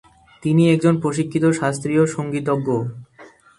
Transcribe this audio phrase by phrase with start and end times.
[0.43, 2.67] তিনি একজন প্রশিক্ষিত শাস্ত্রীয় সঙ্গীতজ্ঞ।